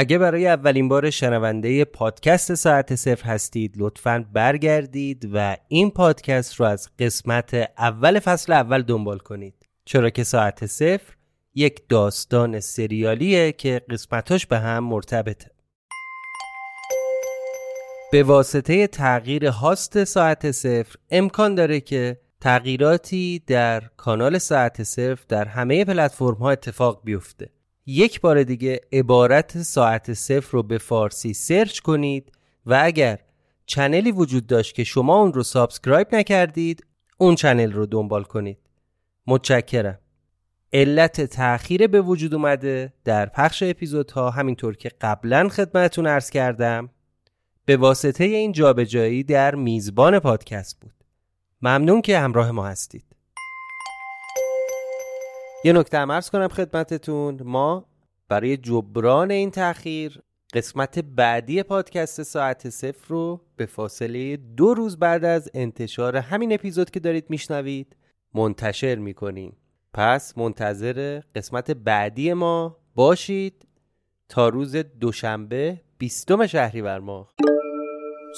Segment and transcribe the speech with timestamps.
[0.00, 6.66] اگه برای اولین بار شنونده پادکست ساعت صفر هستید لطفا برگردید و این پادکست رو
[6.66, 9.68] از قسمت اول فصل اول دنبال کنید.
[9.84, 11.14] چرا که ساعت صفر
[11.54, 15.50] یک داستان سریالیه که قسمتاش به هم مرتبطه.
[18.12, 25.44] به واسطه تغییر host ساعت صفر امکان داره که تغییراتی در کانال ساعت صفر در
[25.44, 27.50] همه پلتفرم ها اتفاق بیفته.
[27.90, 32.32] یک بار دیگه عبارت ساعت صفر رو به فارسی search کنید
[32.66, 33.18] و اگر
[33.66, 36.86] channel ی وجود داشت که شما اون رو subscribe نکردید
[37.18, 38.58] اون channel رو دنبال کنید.
[39.26, 39.98] متشکرم.
[40.72, 46.90] علت تأخیر به وجود اومده در پخش اپیزودها همینطور که قبلا خدمتتون عرض کردم
[47.64, 50.94] به واسطه این جابجایی در میزبان پادکست بود.
[51.62, 53.09] ممنون که همراه ما هستید.
[55.64, 57.40] یه نکته هم ارز کنم خدمتتون.
[57.44, 57.86] ما
[58.28, 60.22] برای جبران این تاخیر
[60.54, 66.90] قسمت بعدی پادکست ساعت صفر رو به فاصله دو روز بعد از انتشار همین اپیزود
[66.90, 67.96] که دارید میشنوید
[68.34, 69.56] منتشر می‌کنیم.
[69.94, 73.66] پس منتظر قسمت بعدی ما باشید
[74.28, 77.34] تا روز دوشنبه بیستم شهریور ماه.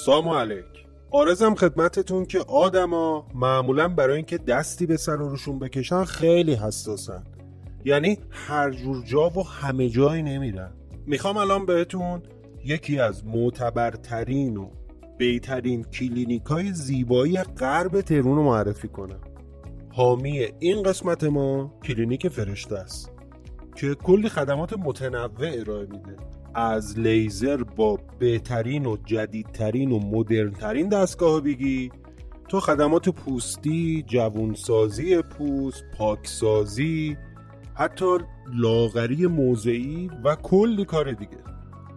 [0.05, 0.92] سلام علیک.
[1.15, 7.23] عرضم خدمتتون که آدما معمولا برای اینکه دستی به سر و روشون بکشن خیلی حساسن.
[7.85, 10.71] یعنی هر جور جا و همه جایی نمیرن.
[11.05, 12.21] می‌خوام الان بهتون
[12.65, 14.69] یکی از معتبرترین و
[15.17, 19.21] بهترین کلینیک های زیبایی غرب تهرون رو معرفی کنم.
[19.89, 23.11] حامی این قسمت ما کلینیک فرشته است
[23.75, 26.17] که کلی خدمات متنوع ارائه میده.
[26.55, 31.91] از لیزر با بهترین و جدیدترین و مدرنترین دستگاه بگی
[32.49, 37.17] تو خدمات پوستی، جوونسازی پوست، پاکسازی
[37.73, 38.17] حتی
[38.53, 41.37] لاغری موضعی و کلی کار دیگه.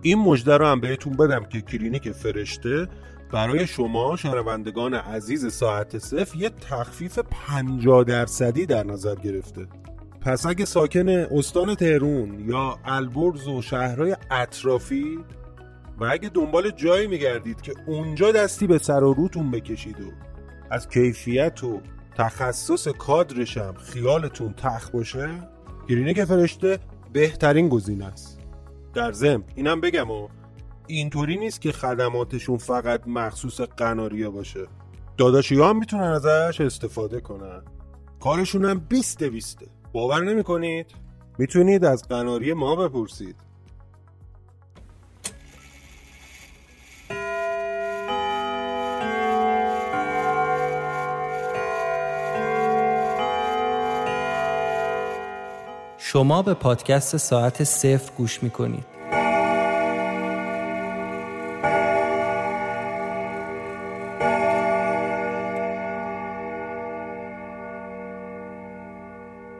[0.02, 2.88] این مژده رو هم بهتون بدم که کلینیک فرشته
[3.32, 9.66] برای شما شنوندگان عزیز ساعت صفر یه تخفیف 50 درصدی در نظر گرفته.
[10.26, 15.18] پس اگه ساکن استان تهرون یا البرز و شهرهای اطرافی
[15.98, 20.12] و اگه دنبال جایی میگردید که اونجا دستی به سر و روتون بکشید و
[20.70, 21.80] از کیفیت و
[22.16, 25.28] تخصص کادرشم خیالتون تخ باشه
[25.88, 26.78] که فرشته
[27.12, 28.40] بهترین گزینه است.
[28.94, 30.28] در ضمن اینم بگم و
[30.86, 34.66] اینطوری نیست که خدماتشون فقط مخصوص قناریا باشه.
[35.18, 37.62] داداشی هم می‌تونن ازش استفاده کنن.
[38.20, 40.86] کارشون هم بیست بیسته باور نمی‌کنید؟
[41.38, 43.36] می‌تونید از قناری ما بپرسید.
[55.98, 58.95] شما به پادکست ساعت صفر گوش می‌کنید.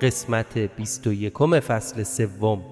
[0.01, 2.63] قسمت 21 فصل سوم.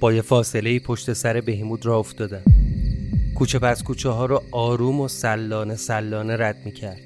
[0.00, 2.42] با یه فاصله پشت سر بهیمود را افتادم.
[3.34, 7.00] کوچه پس کوچه ها رو آروم و سلانه سلانه رد می کرد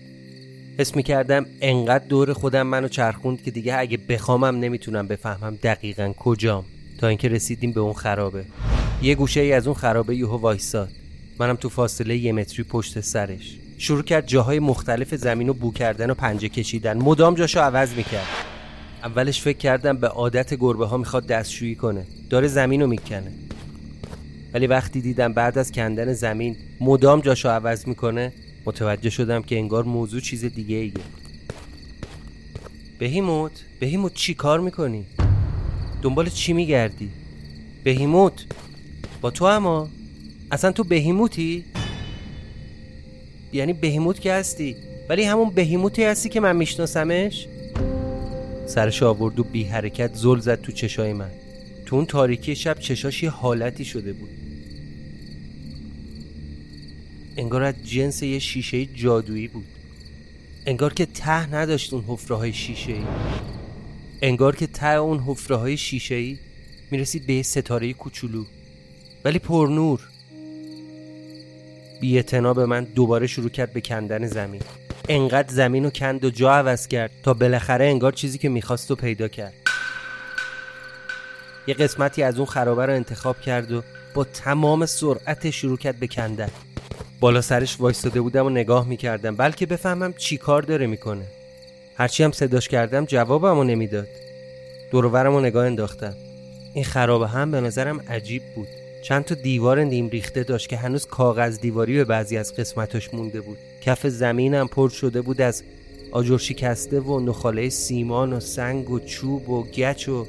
[0.79, 6.13] حس می کردم انقدر دور خودم منو چرخوند که دیگه اگه بخوامم نمی‌تونم بفهمم دقیقا
[6.19, 6.65] کجام.
[6.99, 8.45] تا اینکه رسیدیم به اون خرابه.
[9.03, 10.91] یه گوشه ای از اون خرابه یوهو وایساد.
[11.39, 13.59] منم تو فاصله یه متری پشت سرش.
[13.81, 18.27] شروع کرد جاهای مختلف زمین رو بو کردن و پنجه کشیدن مدام جاشو عوض می‌کرد
[19.05, 23.33] اولش فکر کردم به عادت گربه ها می‌خواد دستشویی کنه داره زمین رو می‌کنه
[24.55, 28.33] ولی وقتی دیدم بعد از کندن زمین مدام جاشو عوض می‌کنه
[28.67, 30.93] متوجه شدم که انگار موضوع چیز دیگه ایه
[32.99, 35.07] بهیموت بهیموت چی کار می‌کنی؟
[36.03, 37.11] دنبال چی میگردی؟
[37.85, 38.47] بهیموت
[39.21, 39.89] با تو اما
[40.51, 41.65] اصلا تو بهیموتی؟
[43.53, 44.77] یعنی بهیموت که هستی.
[45.09, 47.47] ولی همون بهیموتی هستی که من میشناسمش؟
[48.67, 51.31] سرش آورد و بی حرکت زل زد تو چشای من.
[51.87, 54.31] تو اون تاریکی شب چشاش یه حالتی شده بود.
[57.37, 59.67] انگار از جنس یه شیشه جادویی بود.
[60.67, 63.05] انگار که ته نداشت اون حفره های شیشه ای
[64.23, 66.39] انگار که ته اون حفره های شیشه ای
[66.91, 68.45] می‌رسید به یه ستاره کوچولو.
[69.25, 70.10] ولی پرنور
[72.01, 74.63] بی به من دوباره شروع کرد به کندن زمین.
[75.09, 78.97] انقدر زمین رو کند و جا عوض کرد تا بالاخره انگار چیزی که می‌خواست رو
[78.97, 79.53] پیدا کرد.
[81.67, 83.83] یه قسمتی از اون خرابه رو انتخاب کرد و
[84.15, 86.51] با تمام سرعت شروع کرد به کندن.
[87.21, 89.37] بالا سرش وایستاده بودم و نگاه می‌کردم.
[89.37, 91.25] بلکه بفهمم چی کار داره می‌کنه.
[91.97, 94.09] هرچی هم صداش کردم جوابم رو نمی‌داد.
[94.91, 96.15] دورورم رو نگاه انداختم.
[96.75, 98.69] این خرابه هم به نظرم عجیب بود.
[99.03, 103.41] چند تا دیوار نیم ریخته داشت که هنوز کاغذ دیواری به بعضی از قسمتاش مونده
[103.41, 103.59] بود.
[103.81, 105.63] کف زمینم پر شده بود از
[106.13, 110.27] آجر شکسته و نخاله سیمان و سنگ و چوب و گچ و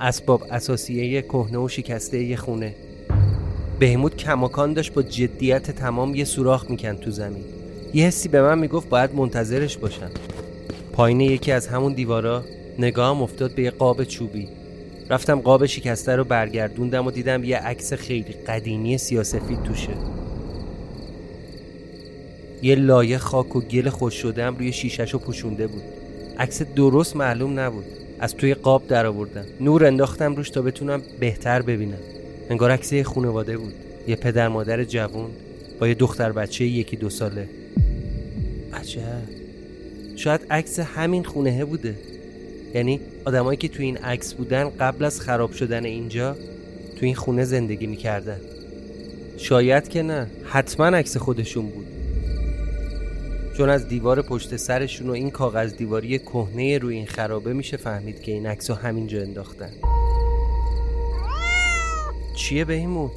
[0.00, 2.74] اسباب اساسیه کهنه و شکسته یه خونه.
[3.78, 7.44] بهمود کماکان داشت با جدیت تمام یه سوراخ می‌کند تو زمین.
[7.94, 10.10] یه حسی به من می‌گفت باید منتظرش باشم.
[10.92, 12.44] پایین یکی از همون دیوارا
[12.78, 14.48] نگاهم افتاد به یه قاب چوبی.
[15.10, 19.92] رفتم قاب شکسته رو برگردوندم و دیدم یه عکس خیلی قدیمی سیاسفید توشه.
[22.62, 25.82] یه لایه خاک و گل خوش شدم روی شیشش رو پوشونده بود.
[26.38, 27.84] عکس درست معلوم نبود.
[28.20, 31.98] از توی قاب در آوردم نور انداختم روش تا بتونم بهتر ببینم.
[32.50, 33.74] انگار عکس خانواده بود.
[34.08, 35.30] یه پدر مادر جوون
[35.80, 37.48] با یه دختر بچه یکی دو ساله.
[38.72, 39.22] عجب.
[40.16, 41.94] شاید عکس همین خونه بوده.
[42.74, 46.36] یعنی آدمایی که تو این عکس بودن قبل از خراب شدن اینجا
[46.98, 48.40] تو این خونه زندگی می‌کردن.
[49.36, 51.86] شاید که نه حتما عکس خودشون بود.
[53.56, 58.22] چون از دیوار پشت سرشون و این کاغذ دیواری کهنه روی این خرابه میشه فهمید
[58.22, 59.70] که این عکس رو همینجا انداختن.
[62.36, 63.12] چیه به این مود؟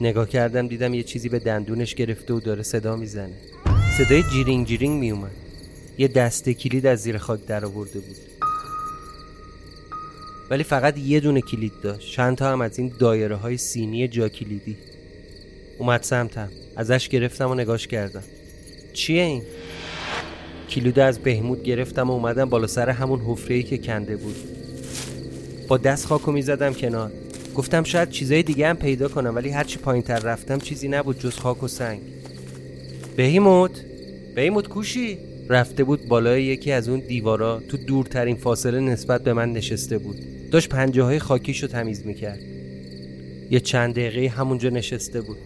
[0.00, 3.34] نگاه کردم دیدم یه چیزی به دندونش گرفته و داره صدا می‌زنه.
[3.98, 5.30] صدای جیرینگ جیرینگ میومد
[5.98, 8.16] یه دسته کلید از زیر خاک در آورده بود.
[10.50, 12.12] ولی فقط یه دونه کلید داشت.
[12.12, 14.76] چند تا هم از این دایره های سینی جا کلیدی.
[15.78, 16.48] اومد سمتم.
[16.76, 18.22] ازش گرفتم و نگاش کردم.
[18.92, 19.42] چیه این؟
[20.70, 24.36] کلید از بهمود گرفتم و اومدم بالا سر همون حفره که کنده بود.
[25.68, 27.12] با دست خاکو می‌زدم کنار.
[27.54, 31.36] گفتم شاید چیزای دیگه هم پیدا کنم ولی هرچی پایین تر رفتم چیزی نبود جز
[31.36, 32.00] خاک و سنگ.
[33.16, 33.84] بهیموت
[34.34, 37.60] بهیموت کوشی؟ رفته بود بالای یکی از اون دیوارا.
[37.68, 40.16] تو دورترین فاصله نسبت به من نشسته بود.
[40.50, 42.40] داشت پنجه های خاکیشو تمیز می‌کرد.
[43.50, 45.38] یه چند دقیقه همونجا نشسته بود.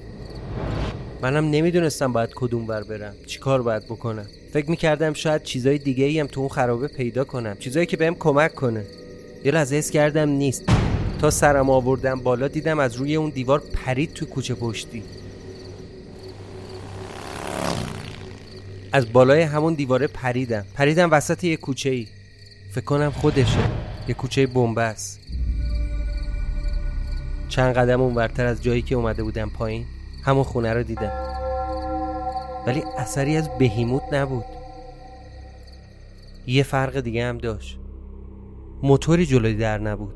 [1.22, 3.14] منم نمی‌دونستم باید کدوم ور برم.
[3.26, 7.56] چیکار باید بکنم؟ فکر می‌کردم شاید چیزای دیگه ای هم تو اون خرابه پیدا کنم.
[7.58, 8.84] چیزایی که بهم کمک کنه.
[9.44, 10.62] یه لحظه حس کردم نیست.
[11.20, 15.02] تا سرم آوردم بالا دیدم از روی اون دیوار پرید تو کوچه پشتی.
[18.92, 20.64] از بالای همون دیواره پریدم.
[20.74, 22.06] پریدم وسط یه کوچه ای
[22.70, 23.81] فکر کنم خودشه.
[24.08, 25.20] یه کوچه بنبست
[27.48, 29.84] چند قدم اونورتر از جایی که اومده بودم پایین
[30.24, 31.12] همون خونه رو دیدم.
[32.66, 34.44] ولی اثری از بهیموت نبود.
[36.46, 37.78] یه فرق دیگه هم داشت.
[38.82, 40.14] موتوری جلوی در نبود.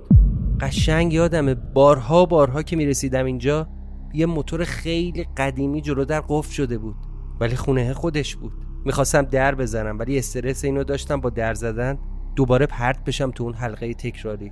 [0.60, 3.68] قشنگ یادمه بارها بارها که می‌رسیدم اینجا
[4.14, 6.96] یه موتور خیلی قدیمی جلو در قفل شده بود.
[7.40, 8.52] ولی خونه خودش بود.
[8.84, 11.98] می‌خواستم در بزنم ولی استرس اینو داشتم با در زدن.
[12.36, 14.50] دوباره پرت بشم تو اون حلقه تکراری.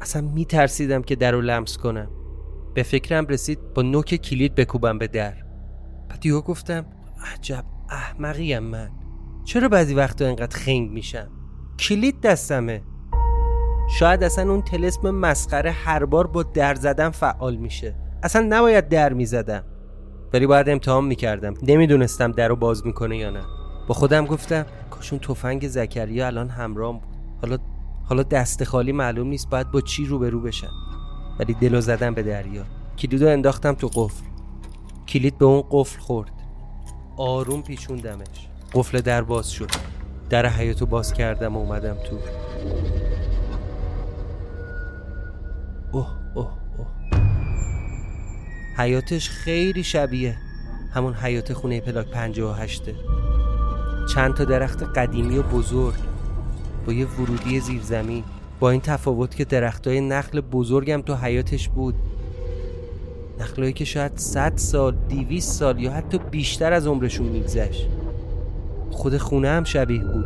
[0.00, 2.10] اصلا میترسیدم که در رو لمس کنم.
[2.74, 5.34] به فکرم رسید با نوک کلید بکوبم به در.
[6.08, 6.86] بعد یهو گفتم
[7.34, 8.90] عجب احمقیم من.
[9.44, 11.28] چرا بعضی وقتا اینقدر خنگ میشم؟
[11.78, 12.82] کلید دستمه.
[13.98, 17.96] شاید اصلا اون تلسم مسخره هر بار با در زدن فعال میشه.
[18.22, 19.64] اصلا نباید در می‌زدم.
[20.32, 21.54] ولی باید امتحان می‌کردم.
[21.62, 23.42] نمی‌دونستم در رو باز می‌کنه یا نه.
[23.88, 24.66] با خودم گفتم
[25.02, 27.16] کاشون تفنگ زکریا الان همرام بود.
[27.40, 27.58] حالا
[28.04, 30.72] حالا دست خالی معلوم نیست باید با چی روبرو بشم
[31.38, 32.64] ولی دلو زدم به دریا.
[32.98, 34.24] کلیدو انداختم تو قفل.
[35.08, 36.30] کلید به اون قفل خورد.
[37.16, 38.48] آروم پیچوندمش.
[38.74, 39.70] قفل در باز شد.
[40.30, 42.18] در حیاتو باز کردم و اومدم تو.
[45.92, 46.88] اوه اوه اوه.
[48.76, 50.36] حیاتش خیلی شبیه
[50.94, 52.82] همون حیات خونه پلاک 58
[54.06, 55.94] چند تا درخت قدیمی و بزرگ
[56.86, 58.24] با یه ورودی زیرزمین
[58.60, 61.94] با این تفاوت که درختای نخل بزرگم تو حیاتش بود.
[63.40, 67.88] نخلایی که شاید 100 سال 200 سال یا حتی بیشتر از عمرشون میگذشت.
[68.90, 70.24] خود خونه هم شبیه بود.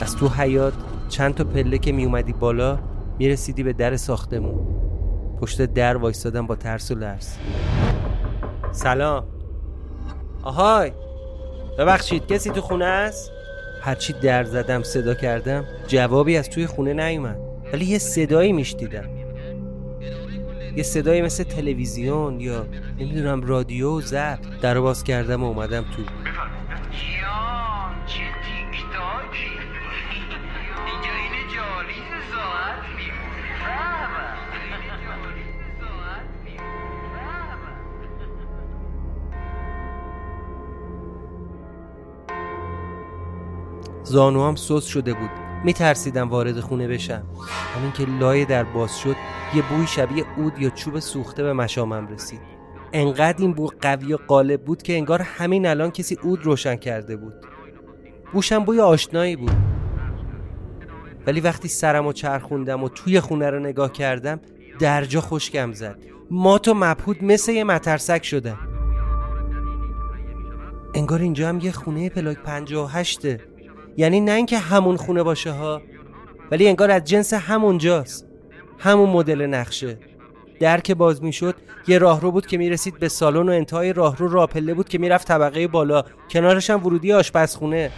[0.00, 0.74] از تو حیات
[1.08, 2.78] چند تا پله که می اومدی بالا
[3.18, 4.66] می‌رسیدی به در ساختمون.
[5.40, 7.28] پشت در وایستادم با ترس و لرز.
[8.72, 9.24] سلام.
[10.42, 10.92] آهای!
[11.78, 13.32] ببخشید کسی تو خونه است؟
[13.80, 17.38] هرچی در زدم صدا کردم جوابی از توی خونه نیومد.
[17.72, 19.08] ولی یه صدایی میشتیدم
[20.76, 22.66] یه صدایی مثل تلویزیون یا
[22.98, 26.02] نمی‌دونم رادیو و ضبط در باز کردم و اومدم تو.
[44.12, 45.30] زانوام سوس شده بود.
[45.64, 47.22] میترسیدم وارد خونه بشم.
[47.76, 49.16] همین که لای در باز شد
[49.54, 52.40] یه بوی شبیه اود یا چوب سوخته به مشامم رسید.
[52.92, 57.16] انقدر این بو قوی و غالب بود که انگار همین الان کسی اود روشن کرده
[57.16, 57.34] بود.
[58.32, 59.56] بوشم بوی آشنایی بود.
[61.26, 64.40] ولی وقتی سرم و چرخوندم و توی خونه رو نگاه کردم
[64.78, 65.98] درجا خوشگم زد.
[66.30, 68.58] مات و مبهود مثل یه مترسک شدم.
[70.94, 73.51] انگار اینجا هم یه خونه پلاک پنجاه و هشته.
[73.96, 75.82] یعنی نه اینکه همون خونه باشه ها
[76.50, 78.26] ولی انگار از جنس همونجاست
[78.78, 79.98] همون مدل نقشه.
[80.60, 81.54] در که باز می‌شد
[81.88, 85.68] یه راهرو بود که می‌رسید به سالن و انتهای راهرو راپله بود که می‌رفت طبقه
[85.68, 86.04] بالا.
[86.30, 87.90] کنارش هم ورودی آشپزخونه.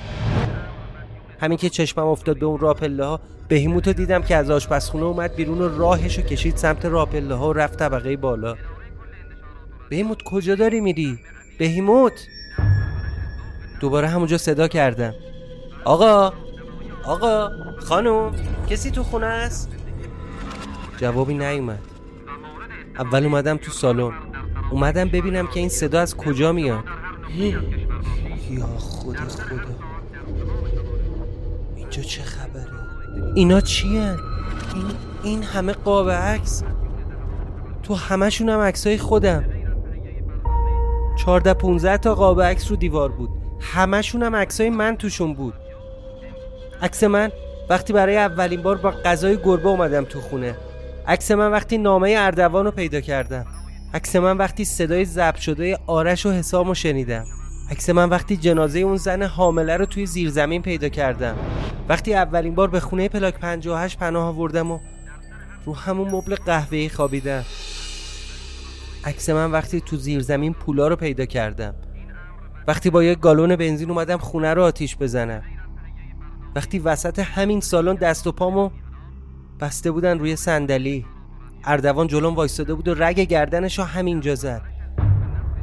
[1.40, 5.58] همین که چشمم افتاد به اون راپله ها بهیموتو دیدم که از آشپزخونه اومد بیرون
[5.58, 8.56] و راهشو کشید سمت راپله ها و رفت طبقه بالا.
[9.88, 11.18] بهیموت کجا داری میری؟
[11.58, 12.26] بهیموت!
[13.80, 15.14] دوباره همونجا صدا کردم.
[15.84, 16.32] آقا
[17.04, 17.50] آقا
[17.80, 18.32] خانم
[18.70, 19.70] کسی تو خونه است؟
[20.96, 21.78] جوابی نیومد.
[22.98, 24.12] اول اومدم تو سالن.
[24.70, 26.84] اومدم ببینم که این صدا از کجا میاد.
[28.50, 29.74] یا خدا خدا.
[31.76, 32.66] اینجا چه خبره؟
[33.34, 34.16] اینا چیه؟
[34.74, 34.86] این
[35.22, 36.62] این همه قاب عکس؟
[37.82, 39.44] تو همشون هم عکسای خودم.
[41.16, 43.30] 14 15 تا قاب عکس رو دیوار بود.
[43.60, 45.54] همشون هم عکسای من توشون بود.
[46.82, 47.30] عکس من
[47.70, 50.56] وقتی برای اولین بار با غذای گربه اومدم تو خونه.
[51.06, 53.46] عکس من وقتی نامه اردوان رو پیدا کردم.
[53.94, 57.24] عکس من وقتی صدای ضبط شده آرش و حسام رو شنیدم.
[57.70, 61.36] عکس من وقتی جنازه اون زن حامله رو توی زیرزمین پیدا کردم.
[61.88, 64.78] وقتی اولین بار به خونه پلاک 58 پناه آوردم و
[65.64, 67.44] رو همون مبل قهوه‌ای خوابیدم.
[69.04, 71.74] عکس من وقتی تو زیرزمین پولا رو پیدا کردم.
[72.68, 75.42] وقتی با یک گالون بنزین اومدم خونه رو آتیش بزنم.
[76.54, 78.70] وقتی وسط همین سالن دست و پامو
[79.60, 81.06] بسته بودن روی صندلی
[81.64, 84.62] اردوان جلوم وایستاده بود و رگ گردنش رو همینجا زد.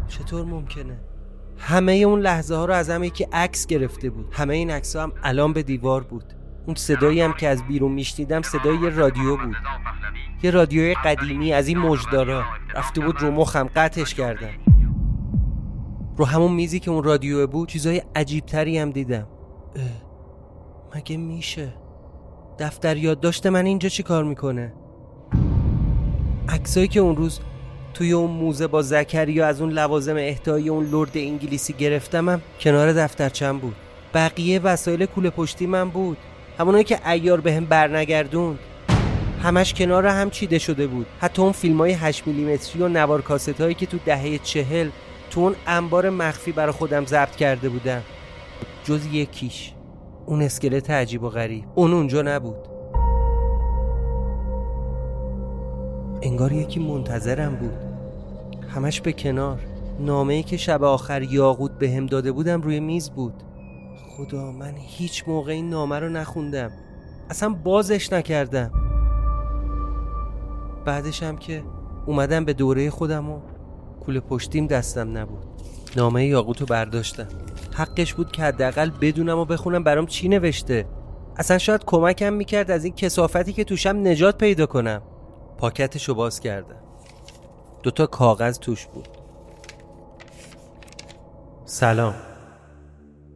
[0.08, 1.00] چطور ممکنه؟
[1.58, 4.28] همه اون لحظه ها رو از هم یکی عکس گرفته بود.
[4.32, 6.34] همه این عکس هم الان به دیوار بود.
[6.66, 9.56] اون صدایی هم که از بیرون میشنیدم صدای رادیو بود.
[10.44, 12.44] یه رادیوی قدیمی از این مجدارا
[12.76, 14.50] رفته بود رو مخم قطعش کردم
[16.18, 19.28] رو همون میزی که اون رادیو بود چیزای عجیبتری هم دیدم.
[20.96, 21.74] مگه میشه؟
[22.60, 24.74] دفتر یادداشت من اینجا چی کار می‌کنه؟
[26.50, 27.40] عکسایی که اون روز
[27.94, 33.58] توی اون موزه با زکریا از اون لوازم اهدایی اون لرد انگلیسی گرفتمم کنار دفترچم
[33.58, 33.76] بود.
[34.14, 36.18] بقیه وسایل کوله پشتی من بود.
[36.58, 38.60] همونایی که ایار بهم هم برنگردوند.
[39.44, 41.08] همش کنار هم چیده شده بود.
[41.20, 44.90] حتی اون فیلم های 8 میلیمتری و نوار کاست هایی که تو دهه چهل
[45.30, 48.02] تو اون انبار مخفی برا خودم ضبط کرده بودم
[48.84, 49.72] جز یکیش.
[50.26, 51.64] اون اسکلت عجیب و غریب.
[51.76, 52.68] اون اونجا نبود.
[56.22, 57.78] انگار یکی منتظرم بود.
[58.70, 59.60] همش به کنار.
[60.00, 63.44] نامه ای که شب آخر یاقود به هم داده بودم روی میز بود.
[64.18, 66.72] خدا من هیچ موقع این نامه رو نخوندم.
[67.30, 68.72] اصلا بازش نکردم.
[70.86, 71.64] بعدش هم که
[72.06, 73.40] اومدم به دوره خودم و
[74.06, 75.51] کول پشتیم دستم نبود.
[75.98, 77.28] نامه یاقوت رو برداشتم.
[77.74, 80.86] حقش بود که حداقل بدونم و بخونم برام چی نوشته.
[81.38, 85.02] اصلا شاید کمکم می‌کرد از این کسافتی که توشم نجات پیدا کنم.
[85.58, 86.82] پاکتش رو باز کردم.
[87.84, 89.08] دوتا کاغذ توش بود.
[91.66, 92.14] سلام.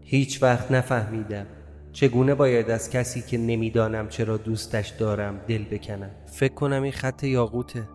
[0.02, 1.46] هیچ وقت نفهمیدم
[1.94, 6.10] چگونه باید از کسی که نمی‌دانم چرا دوستش دارم دل بکنم.
[6.26, 7.90] فکر کنم این خط یاقوته.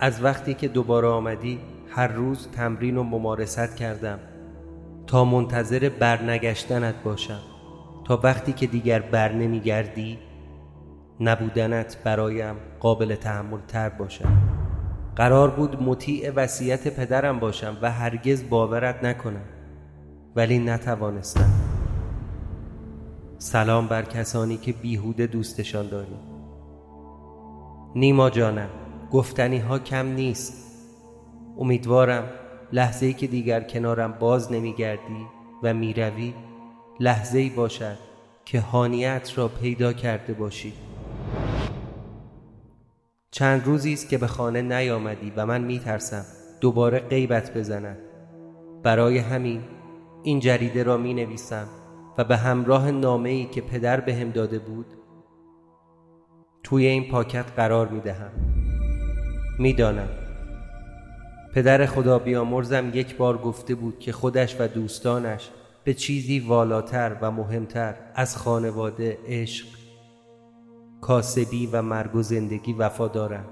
[0.00, 1.58] از وقتی که دوباره آمدی
[1.96, 4.18] هر روز تمرین و ممارست کردم
[5.06, 7.40] تا منتظر برنگشتنت باشم.
[8.04, 10.18] تا وقتی که دیگر بر نمیگردی
[11.20, 14.28] نبودنت برایم قابل تحمل تر باشد.
[15.16, 19.46] قرار بود مطیع وصیت پدرم باشم و هرگز باورت نکنم
[20.36, 21.50] ولی نتوانستم.
[23.38, 26.20] سلام بر کسانی که بیهوده دوستشان داریم.
[27.94, 28.68] نیما جانم
[29.10, 30.73] گفتنی ها کم نیست.
[31.58, 32.24] امیدوارم
[32.72, 35.26] لحظه که دیگر کنارم باز نمیگردی
[35.62, 36.34] و می‌روی
[37.00, 37.98] لحظه ای باشد
[38.44, 40.72] که هانیت را پیدا کرده باشی.
[43.30, 46.24] چند روزی است که به خانه نیامدی و من میترسم
[46.60, 47.98] دوباره غیبت بزند.
[48.82, 49.62] برای همین
[50.22, 51.66] این جریده را می نویسم
[52.18, 54.86] و به همراه نامه ای که پدر به هم داده بود
[56.62, 58.30] توی این پاکت قرار می دهم
[59.58, 60.23] می‌دانم
[61.54, 65.50] پدر خدا بیامرزم یک بار گفته بود که خودش و دوستانش
[65.84, 69.66] به چیزی والاتر و مهمتر از خانواده عشق
[71.00, 73.48] کاسبی و مرگ و زندگی وفا دارند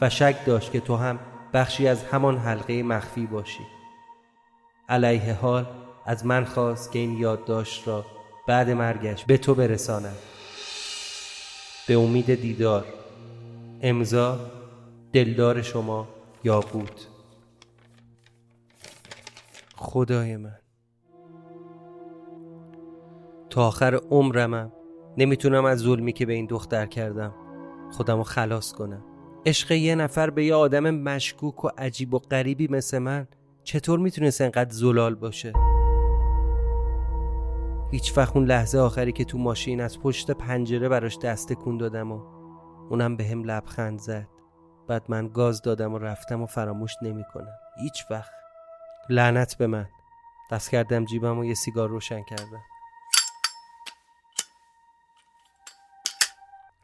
[0.00, 1.18] و شک داشت که تو هم
[1.54, 3.66] بخشی از همان حلقه مخفی باشی.
[4.88, 5.66] علیه حال
[6.06, 8.04] از من خواست که این یادداشت را
[8.48, 10.16] بعد مرگش به تو برسانم.
[11.88, 12.84] به امید دیدار.
[13.82, 14.38] امضا
[15.12, 16.21] دلدار شما.
[16.44, 17.00] بود
[19.76, 20.58] خدای من.
[23.50, 24.72] تا آخر عمرمم
[25.18, 27.34] نمی‌تونم از ظلمی که به این دختر کردم
[27.92, 29.04] خودم رو خلاص کنم.
[29.46, 33.28] عشق یه نفر به یه آدم مشکوک و عجیب و غریبی مثل من
[33.64, 35.52] چطور می‌تونست انقدر زلال باشه؟
[37.90, 42.12] هیچ وقت اون لحظه آخری که تو ماشین از پشت پنجره براش دست کن دادم
[42.12, 42.20] و
[42.90, 44.28] اونم به هم لبخند زد.
[44.88, 48.32] بعد من گاز دادم و رفتم و فراموش نمی‌کنم هیچ وقت.
[49.08, 49.88] لعنت به من.
[50.50, 52.62] دست کردم جیبم و یه سیگار روشن کردم.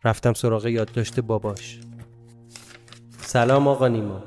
[0.05, 1.81] رفتم سراغ یادداشت باباش.
[3.21, 4.23] سلام آقا نیما.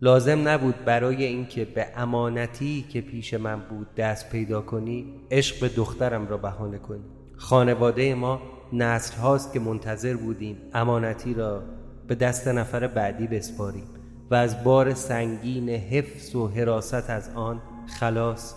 [0.00, 5.68] لازم نبود برای اینکه به امانتی که پیش من بود دست پیدا کنی عشق به
[5.68, 7.04] دخترم را بهانه کنی.
[7.36, 11.62] خانواده ما نسل هاست که منتظر بودیم امانتی را
[12.08, 13.84] به دست نفر بعدی بسپاریم
[14.30, 17.62] و از بار سنگین حفظ و حراست از آن
[18.00, 18.54] خلاص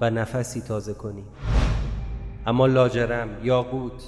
[0.00, 1.26] و نفسی تازه کنیم.
[2.46, 4.04] اما لاجرم یاقوت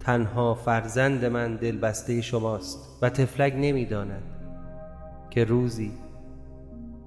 [0.00, 4.22] تنها فرزند من دلبسته شماست و تفلک نمی‌داند
[5.30, 5.92] که روزی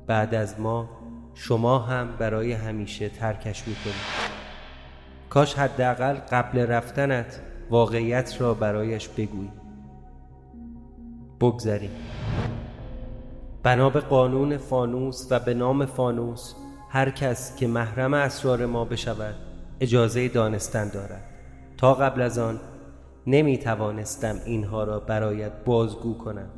[0.08, 0.90] بعد از ما
[1.34, 4.28] شما هم برای همیشه ترکش می‌کنید.
[5.30, 9.52] کاش حداقل قبل رفتنت واقعیت را برایش بگویی.
[11.40, 11.92] بگذریم
[13.64, 16.54] بنا به قانون فانوس و به نام فانوس
[16.90, 19.36] هر کس که محرم اسرار ما بشود
[19.80, 21.24] اجازه دانستن دارد.
[21.78, 22.60] تا قبل از آن
[23.28, 26.50] نمی توانستم اینها را برایت بازگو کنم.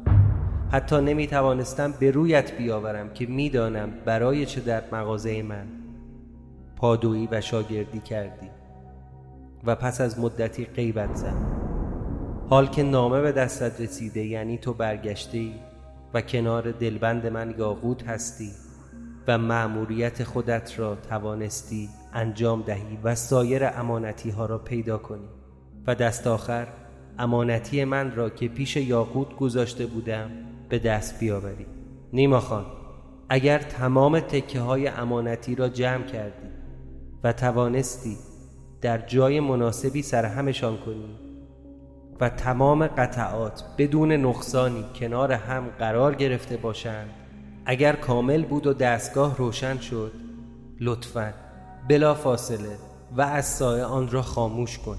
[0.72, 5.68] حتی نمی توانستم به رویت بیاورم که می‌دانم برای چه در مغازه من
[6.76, 8.48] پادویی و شاگردی کردی
[9.64, 11.69] و پس از مدتی غیبت زد.
[12.50, 15.54] حال که نامه به دستت رسیده یعنی تو برگشتی
[16.14, 18.52] و کنار دلبند من یاقوت هستی
[19.28, 25.30] و مأموریت خودت را توانستی انجام دهی و سایر امانتی ها را پیدا کنی.
[25.88, 26.68] و دست آخر
[27.20, 30.30] امانتی من را که پیش یاقوت گذاشته بودم
[30.70, 31.66] به دست بیاوری.
[32.14, 32.66] نیما خان
[33.30, 36.50] اگر تمام تکه های امانتی را جمع کردی
[37.24, 38.18] و توانستی
[38.82, 41.29] در جای مناسبی سرهمشان کنی
[42.20, 47.10] و تمام قطعات بدون نقصانی کنار هم قرار گرفته باشند.
[47.66, 50.12] اگر کامل بود و دستگاه روشن شد
[50.80, 51.34] لطفا
[51.90, 52.78] بلا فاصله
[53.18, 54.98] و از سایه آن را خاموش کن.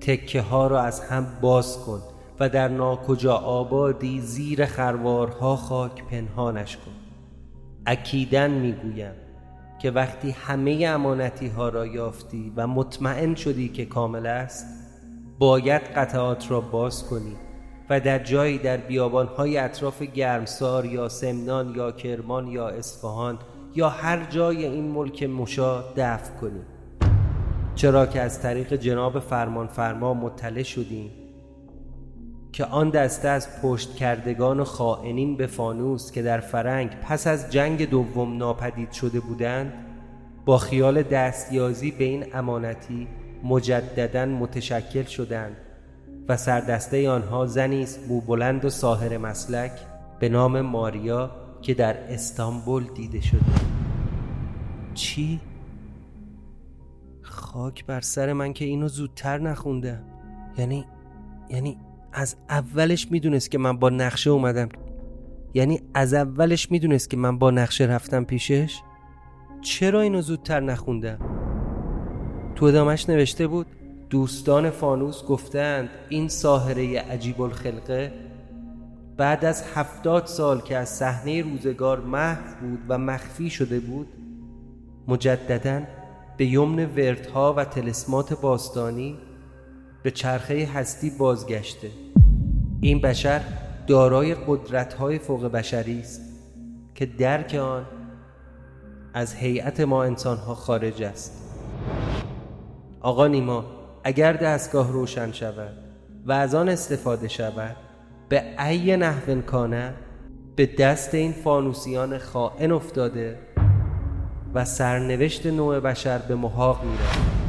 [0.00, 2.00] تکه ها را از هم باز کن
[2.40, 6.92] و در ناکجا آبادی زیر خروارها خاک پنهانش کن.
[7.86, 9.12] اکیدن می‌گویم.
[9.82, 14.66] که وقتی همه امانتی ها را یافتی و مطمئن شدی که کامل است
[15.38, 17.36] باید قطعات را باز کنی
[17.90, 23.38] و در جایی در بیابان های اطراف گرمسار یا سمنان یا کرمان یا اصفهان
[23.74, 26.60] یا هر جای این ملک مشا دفع کنی.
[27.74, 31.10] چرا که از طریق جناب فرمان فرما مطلع شدیم
[32.52, 37.50] که آن دسته از پشت کردگان و خائنین به فانوس که در فرنگ پس از
[37.50, 39.72] جنگ دوم ناپدید شده بودند
[40.44, 43.08] با خیال دستیازی به این امانتی
[43.44, 45.56] مجددا متشکل شدند
[46.28, 49.72] و سردسته آنها زنی است بلند و ساهر مسلک
[50.20, 51.30] به نام ماریا
[51.62, 53.40] که در استانبول دیده شده
[54.94, 55.40] چی؟
[57.22, 60.02] خاک بر سر من که اینو زودتر نخوندم
[60.58, 60.84] یعنی
[61.50, 61.76] یعنی
[62.12, 64.68] از اولش می‌دونست که من با نقشه اومدم.
[65.54, 68.80] یعنی از اولش می‌دونست که من با نقشه رفتم پیشش.
[69.60, 71.18] چرا اینو زودتر نخوندم؟
[72.54, 73.66] تو ادامش نوشته بود
[74.10, 78.12] دوستان فانوس گفتند این ساهره عجیب الخلقه
[79.16, 84.06] بعد از هفتاد سال که از صحنه روزگار محو بود و مخفی شده بود
[85.08, 85.82] مجددا
[86.36, 89.18] به یمن وردها و تلسمات باستانی
[90.02, 91.90] به چرخه هستی بازگشته.
[92.80, 93.40] این بشر
[93.86, 96.20] دارای قدرت‌های فوق بشری است
[96.94, 97.86] که درک آن
[99.14, 101.42] از هیئت ما انسانها خارج است.
[103.00, 103.64] آقا نیما
[104.04, 105.72] اگر دستگاه روشن شود
[106.26, 107.76] و از آن استفاده شود
[108.28, 109.94] به ای نحو کانه
[110.56, 113.38] به دست این فانوسیان خائن افتاده
[114.54, 117.41] و سرنوشت نوع بشر به محاق میره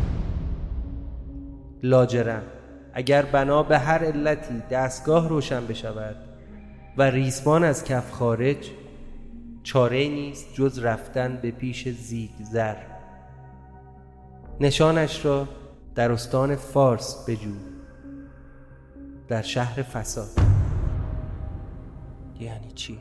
[1.84, 2.44] لاجرم
[2.94, 6.16] اگر بنا به هر علتی دستگاه روشن بشود
[6.98, 8.72] و ریسمان از کف خارج
[9.64, 12.76] چاره نیست جز رفتن به پیش زیگزر
[14.60, 15.48] نشانش را
[15.96, 17.54] در استان فارس بجو
[19.28, 20.30] در شهر فساد
[22.40, 23.00] یعنی چی؟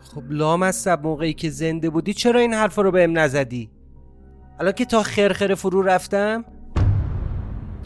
[0.00, 3.70] خب لامصب موقعی که زنده بودی چرا این حرف رو بهم نزدی؟
[4.60, 6.44] الان که تا خرخره فرو رفتم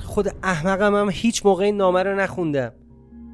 [0.04, 2.72] خود احمقم هم هیچ موقع این نامه رو نخوندم.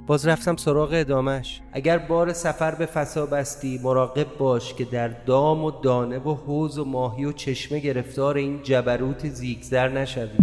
[0.07, 5.64] باز رفتم سراغ ادامش اگر بار سفر به فسا بستی مراقب باش که در دام
[5.64, 10.38] و دانه و حوز و ماهی و چشمه گرفتار این جبروت زیگزر نشوی.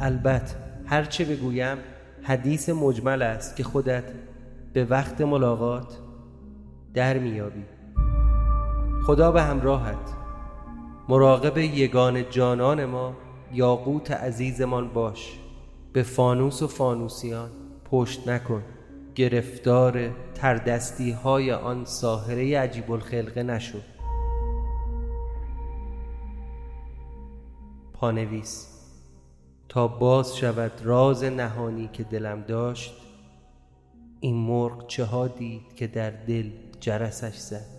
[0.00, 1.78] البته هرچه بگویم
[2.22, 4.04] حدیث مجمل است که خودت
[4.72, 5.98] به وقت ملاقات
[6.94, 7.64] در میابی
[9.06, 10.12] خدا به همراهت.
[11.08, 13.12] مراقب یگان جانان ما.
[13.52, 15.38] یاقوت عزیزمان باش.
[15.92, 17.50] به فانوس و فانوسیان
[17.90, 18.62] پشت نکن.
[19.14, 23.78] گرفتار تردستی های آن ساهره عجیب الخلقه نشو.
[27.92, 28.68] پانویس
[29.68, 32.94] تا باز شود راز نهانی که دلم داشت
[34.20, 37.75] این مرغ چه ها دید که در دل جرسش زد؟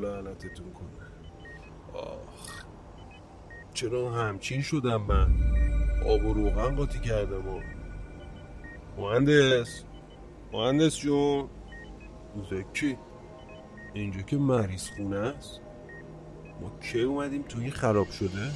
[0.00, 1.08] لعنتتون کنه.
[1.92, 2.64] آخ.
[3.74, 5.34] چرا همچین شدم من؟
[6.06, 7.60] آب و روغن قاطی کردم و
[8.98, 9.84] مهندس.
[10.52, 11.48] مهندس جون.
[12.50, 12.98] زکی
[13.94, 15.60] اینجا که مریض خونه است.
[16.60, 18.50] ما کی اومدیم تو این خراب شده؟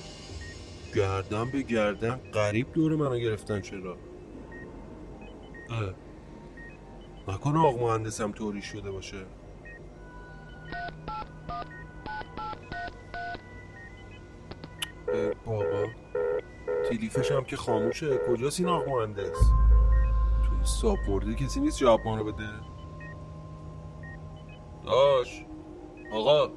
[0.94, 3.96] گردن به گردن قریب دور منو گرفتن چرا؟
[5.70, 5.94] اه.
[7.28, 9.26] نکنه آق مهندسم طوری شده باشه.
[15.46, 15.87] بابا.
[16.88, 18.18] تیلیفش هم که خاموشه.
[18.29, 19.53] کجاست این آق مهندس
[20.44, 22.48] توی ساب مرده کسی نیست جواب رو بده.
[24.85, 25.44] داش.
[26.12, 26.48] آقا.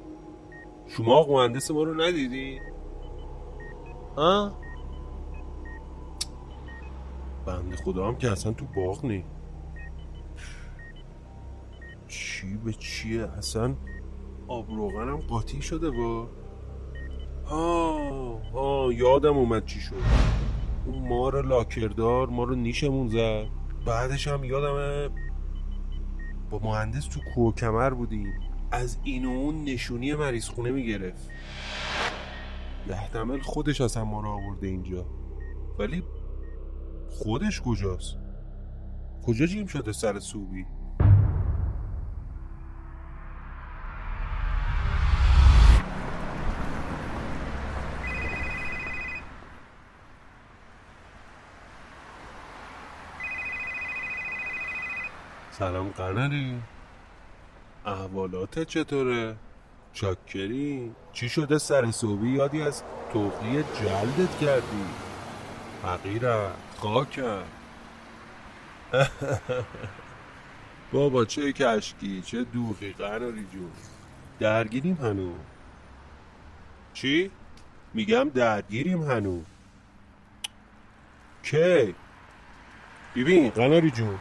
[0.86, 2.60] شما آق مهندس ما رو ندیدی؟
[4.16, 4.52] ها؟
[7.46, 9.24] بنده خدا هم که اصلا تو باغ نی.
[12.08, 13.74] چی به چیه؟ اصلا
[14.48, 16.28] آب روغنم قاطی شده با.
[17.46, 19.94] ها ها یادم اومد چی شد.
[20.86, 23.46] اون مار لاکردار ما رو نیشمون زد.
[23.86, 25.08] بعدش هم یادمه
[26.50, 28.34] با مهندس تو کوه کمر بودیم.
[28.70, 31.30] از این و اون نشونی مریض خونه می‌گرفت.
[32.88, 35.06] یحتمل خودش اصلا ما رو آورده اینجا.
[35.78, 36.02] ولی
[37.10, 38.16] خودش کجاست؟
[39.26, 40.66] کجا جیم شده سر سوبی؟
[55.58, 56.62] سلام قنری
[57.86, 59.36] احوالات چطوره؟
[59.92, 64.84] چاکری؟ چی شده سر صوبی یادی از توقی جلدت کردی؟
[65.84, 67.42] حقیرم خاکم
[70.92, 73.70] بابا چه کشکی چه دوخی قناری جون
[74.40, 75.32] درگیریم هنو
[76.94, 77.30] چی؟
[77.94, 79.40] میگم درگیریم هنو
[81.42, 81.94] کی؟
[83.16, 84.18] ببین قناری جون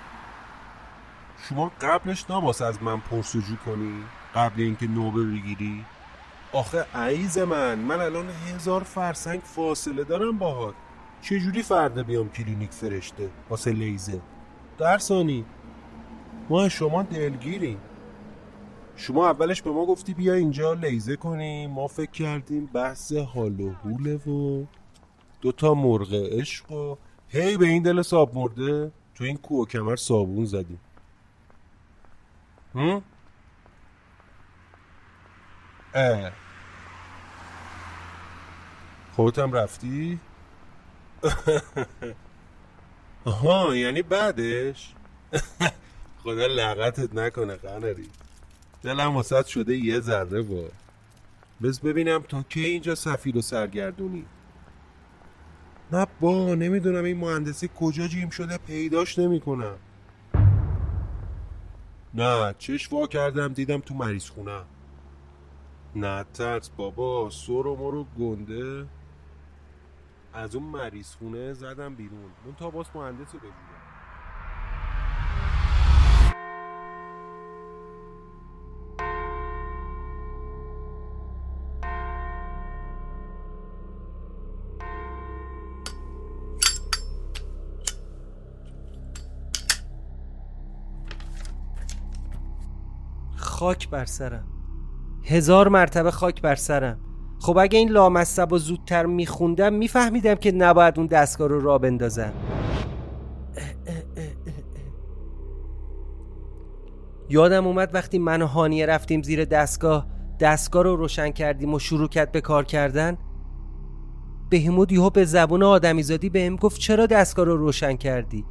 [1.50, 4.04] شما قبلش نباس از من پرسجو کنی؟
[4.36, 5.86] قبل اینکه نوبه بگیری؟
[6.54, 10.74] آخه عیز من من الان هزار فرسنگ فاصله دارم باهات.
[11.22, 14.22] چجوری فردا بیام کلینیک فرشته واسه لیزه
[14.78, 15.46] در ثانی
[16.50, 17.78] ما شما دلگیریم.
[18.96, 21.72] شما اولش به ما گفتی بیا اینجا لیزه کنیم.
[21.72, 24.66] ما فکر کردیم بحث حال و حوله و
[25.42, 26.96] دوتا مرغ عشق و
[27.28, 28.92] هی به این دل صاب مرده.
[29.16, 30.80] تو این کوه کمر صابون زدیم.
[32.76, 33.02] هم؟
[35.94, 36.32] اه
[39.16, 40.20] خودتم رفتی؟
[43.26, 44.94] آها یعنی بعدش؟
[46.24, 48.10] خدا لغتت نکنه قنری.
[48.84, 50.70] دلم واسط شده یه ذره با
[51.64, 54.26] بس ببینم تا کی اینجا سفیر و سرگردونی.
[55.92, 59.76] نه با نمی‌دونم این مهندسی کجا جیم شده پیداش نمی‌کنم.
[62.16, 64.62] نه چش وا کردم دیدم تو مریض خونه
[65.96, 68.88] نه ترس بابا سر و مرو گنده.
[70.34, 72.32] از اون مریض خونه زدم بیرون.
[72.46, 73.75] اون تا باس مهندس رو بگیرم
[93.66, 94.48] خاک بر سرم.
[95.24, 97.00] هزار مرتبه خاک بر سرم.
[97.40, 102.34] خب اگه این لامصب و زودتر میخوندم میفهمیدم که نباید اون دستگاه رو را بندازم.
[107.30, 110.08] یادم اومد وقتی من و هانیه رفتیم زیر دستگاه
[110.40, 113.18] دستگاه رو روشن کردیم و شروع کرد به کار کردن.
[114.50, 118.46] بهمود یهو به زبون آدمیزادی بهم گفت چرا دستگاه رو روشن کردی؟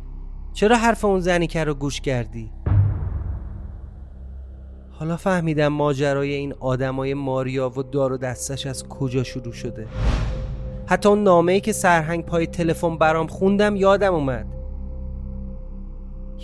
[0.52, 2.52] چرا حرف اون زنی که رو گوش کردی؟
[4.98, 9.86] حالا فهمیدم ماجرای این آدمای ماریا و دار و دستش از کجا شروع شده.
[10.86, 14.46] حتی اون نامه ای که سرهنگ پای تلفن برام خوندم یادم اومد.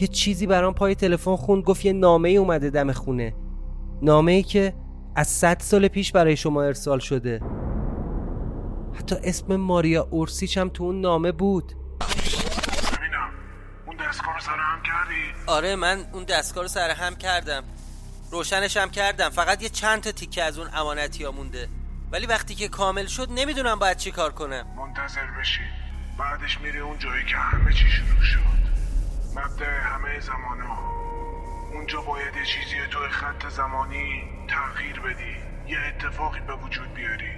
[0.01, 3.35] یه چیزی برام پای تلفن خوند گفت یه نامه ای اومده دم خونه.
[4.03, 4.75] نامه ای که
[5.17, 7.41] از صد سال پیش برای شما ارسال شده.
[8.93, 11.65] حتی اسم ماریا اورسیچ هم تو اون نامه بود.
[11.65, 13.31] ببینم
[13.87, 17.63] اون دستگاه رو سرهم کردی؟ آره من اون دستگاه رو سرهم کردم.
[18.31, 19.29] روشنش هم کردم.
[19.29, 21.69] فقط یه چند تا تیکه از اون امانتی ها مونده.
[22.12, 24.66] ولی وقتی که کامل شد نمی‌دونم باید چی کار کنم.
[24.77, 25.61] منتظر بشی.
[26.19, 28.61] بعدش میری اون جایی که همه چی شروع شد.
[29.35, 30.90] مبدع همه زمان ها.
[31.73, 35.37] اونجا باید یه چیزی توی خط زمانی تغییر بدی.
[35.73, 37.33] یه اتفاقی به وجود بیاری.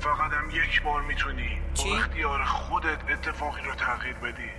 [0.00, 1.60] فقط هم یک بار می‌تونی.
[1.76, 4.50] با اختیار خودت اتفاقی رو تغییر بدی.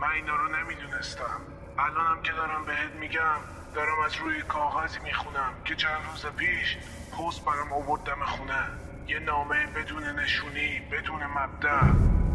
[0.00, 1.40] من اینا رو نمی‌دونستم.
[1.78, 6.76] الانم که دارم بهت میگم دارم از روی کاغذی می‌خونم که چند روز پیش
[7.12, 8.66] پست برام آوردم خونه.
[9.06, 11.80] یه نامه بدون نشونی بدون مبدع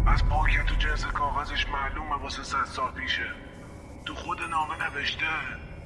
[0.07, 3.31] از پاکت و جنس کاغذش معلومه واسه صد سال پیشه.
[4.05, 5.25] تو خود نامه نوشته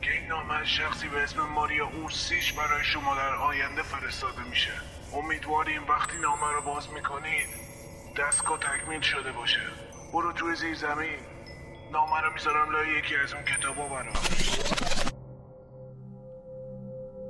[0.02, 4.74] که این نامه از شخصی به اسم ماریا اورسیش برای شما در آینده فرستاده میشه.
[5.14, 7.48] امیدواریم وقتی نامه رو باز می‌کنید
[8.18, 9.62] دستگاه تکمیل شده باشه.
[10.14, 11.20] برو توی زیر زمین.
[11.92, 14.14] نامه رو می‌ذارم لای یکی از اون کتابا برام.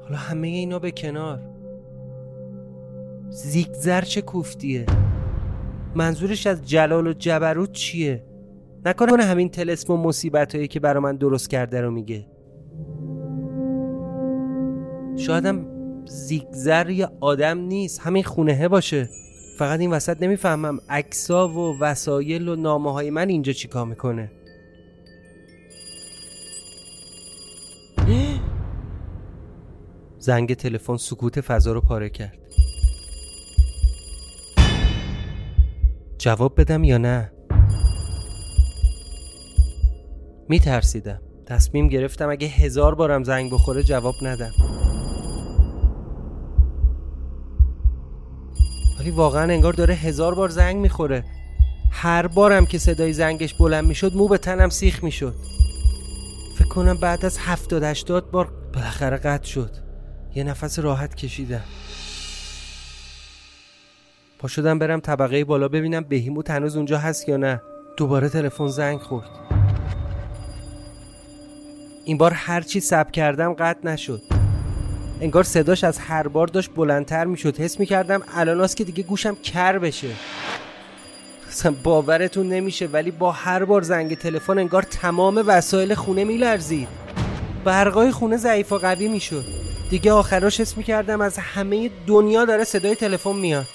[0.10, 1.39] حالا همه اینا به کنار.
[3.30, 4.86] زیگزر چه کوفتیه؟
[5.95, 8.24] منظورش از جلال و جبروت چیه؟
[8.86, 12.26] نکنه همین تلسم و مصیبت هایی که برا من درست کرده رو میگه.
[15.17, 15.65] شایدم
[16.06, 19.10] زیگزر یه آدم نیست همین خونه باشه.
[19.58, 24.32] فقط این وسط نمی‌فهمم اکسا و وسایل و نامه های من اینجا چیکار می‌کنه.
[30.19, 32.38] زنگ تلفن سکوت فضا رو پاره کرد.
[36.17, 37.32] جواب بدم یا نه؟
[40.49, 44.51] می ترسیدم تصمیم گرفتم اگه هزار بارم زنگ بخوره جواب ندم.
[48.99, 51.23] ولی واقعا انگار داره هزار بار زنگ می‌خوره.
[51.91, 55.36] هر بارم که صدای زنگش بلند می‌شد مو به تنم سیخ می‌شد.
[56.55, 59.88] فکر کنم بعد از هفتاد هشتاد بار بالاخره قطع شد.
[60.39, 61.63] یه نفس راحت کشیدم.
[64.39, 67.62] پا شدم برم طبقه بالا ببینم بهیموت هنوز اونجا هست یا نه.
[67.97, 69.30] دوباره تلفن زنگ خورد.
[72.06, 74.21] این بار هرچی سب کردم قطع نشد.
[75.21, 77.58] انگار صداش از هر بار داشت بلندتر می‌شد.
[77.58, 80.10] حس می‌کردم الان که دیگه گوشم کر بشه.
[81.49, 86.88] اصلا باورتون نمیشه ولی با هر بار زنگ تلفن انگار تمام وسایل خونه میلرزید.
[87.65, 89.68] برقای خونه ضعیف و قوی می‌شد.
[89.89, 93.65] دیگه آخراش حس می‌کردم از همه دنیا داره صدای تلفن میاد.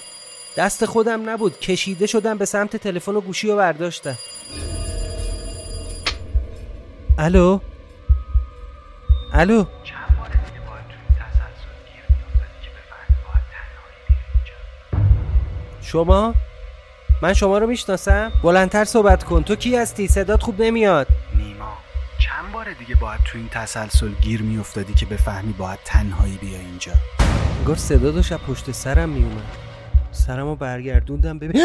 [0.57, 4.17] دست خودم نبود کشیده شدم به سمت تلفن و گوشی رو برداشتم.
[7.17, 7.59] الو؟
[9.33, 9.65] الو؟
[15.81, 16.33] شما؟
[17.21, 19.43] من شما رو می‌شناسم؟ بلندتر صحبت کن.
[19.43, 21.07] تو کی هستی؟ صدات خوب نمیاد.
[22.65, 26.91] بار دیگه باید تو این تسلسل گیر میافتادی که بفهمی باید تنهایی بیا اینجا.
[27.59, 29.57] انگار صدا داشت پشت سرم میومد
[30.11, 31.61] سرمو برگردوندم ببین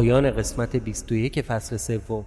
[0.00, 2.24] پایان قسمت 21 فصل سوم.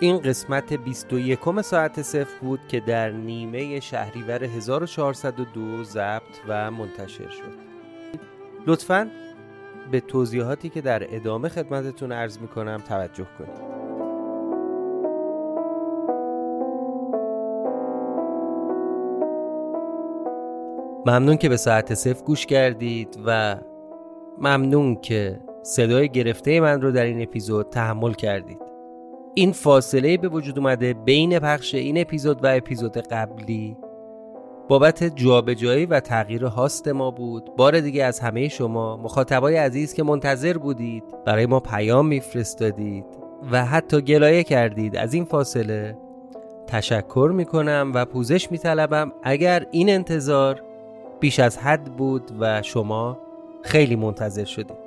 [0.00, 7.58] این قسمت 21 ساعت صفر بود که در نیمه شهریور 1402 ضبط و منتشر شد.
[8.66, 9.23] لطفاً
[9.90, 13.74] به توضیحاتی که در ادامه خدمتتون عرض می‌کنم توجه کنید.
[21.06, 23.56] ممنون که به ساعت صفر گوش کردید و
[24.38, 28.58] ممنون که صدای گرفته من رو در این اپیزود تحمل کردید.
[29.34, 33.76] این فاصله به وجود اومده بین پخش این اپیزود و اپیزود قبلی
[34.68, 37.56] بابت جابجایی و تغییر هاست ما بود.
[37.56, 43.04] بار دیگه از همه شما مخاطبای عزیز که منتظر بودید برای ما پیام میفرستادید
[43.52, 44.96] و حتی گلایه کردید.
[44.96, 45.96] از این فاصله
[46.66, 49.12] تشکر می‌کنم و پوزش میطلبم.
[49.22, 50.62] اگر این انتظار
[51.20, 53.18] بیش از حد بود و شما
[53.62, 54.84] خیلی منتظر شدید.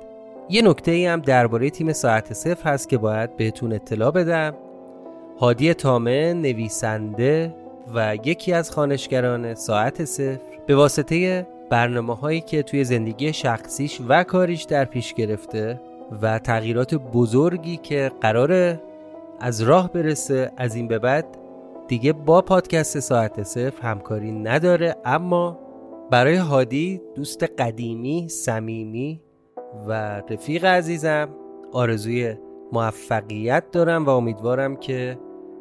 [0.48, 4.54] یه نکته ای هم درباره تیم ساعت صفر هست که باید بهتون اطلاع بدم.
[5.40, 7.54] هادی تامه نویسنده
[7.94, 14.24] و یکی از خانشگران ساعت صفر به واسطه برنامه هایی که توی زندگی شخصیش و
[14.24, 15.80] کاریش در پیش گرفته
[16.22, 18.82] و تغییرات بزرگی که قراره
[19.40, 21.38] از راه برسه از این به بعد
[21.88, 25.58] دیگه با پادکست ساعت صفر همکاری نداره اما
[26.10, 29.20] برای هادی دوست قدیمی صمیمی
[29.86, 29.92] و
[30.30, 31.28] رفیق عزیزم
[31.72, 32.34] آرزوی
[32.72, 35.18] موفقیت دارم و امیدوارم که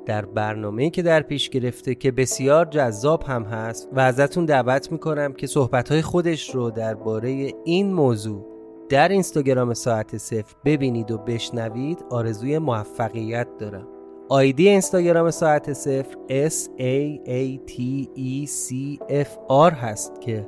[0.08, 5.34] در برنامه که در پیش گرفته که بسیار جذاب هم هست و ازتون دعوت می‌کنم
[5.34, 8.46] که صحبتهای خودش رو درباره این موضوع
[8.90, 13.88] در اینستاگرام ساعت صفر ببینید و بشنوید آرزوی موفقیت دارم.
[14.30, 18.74] آیدی اینستاگرام ساعت صفر S A A T E C
[19.10, 20.48] F R هست که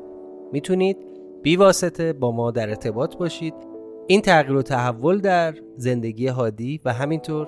[0.51, 0.97] می‌تونید
[1.43, 3.53] بی واسطه با ما در ارتباط باشید.
[4.07, 7.47] این تغییر و تحول در زندگی هادی و همینطور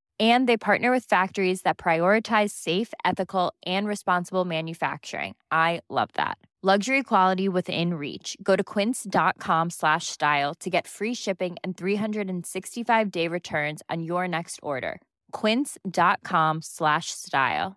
[0.20, 5.34] And they partner with factories that prioritize safe, ethical, and responsible manufacturing.
[5.50, 6.38] I love that.
[6.62, 8.36] Luxury quality within reach.
[8.42, 14.58] Go to quince.com slash style to get free shipping and 365-day returns on your next
[14.62, 15.00] order.
[15.32, 17.76] quince.com slash style.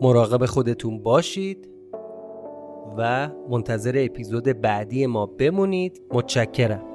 [0.00, 1.68] مراقب خودتون باشید
[2.98, 6.91] و منتظر اپیزود بعدی ما بمونید متشکرم